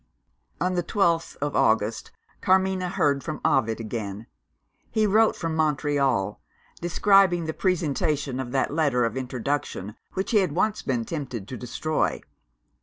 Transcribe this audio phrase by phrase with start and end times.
[0.59, 2.09] On the twelfth of August,
[2.41, 4.25] Carmina heard from Ovid again.
[4.89, 6.41] He wrote from Montreal;
[6.81, 11.55] describing the presentation of that letter of introduction which he had once been tempted to
[11.55, 12.21] destroy.